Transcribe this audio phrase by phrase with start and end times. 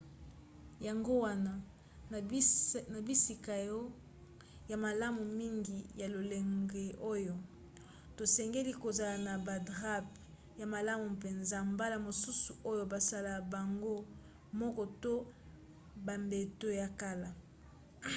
[0.87, 1.53] yango wana
[2.91, 3.53] na bisika
[4.71, 7.35] ya malamu mingi ya lolenge oyo
[8.17, 10.05] tosengeli kozala na badrap
[10.59, 13.95] ya malamu mpenza mbala mosusu oyo basala bango
[14.59, 15.13] moko to
[16.05, 17.29] bambeto ya kala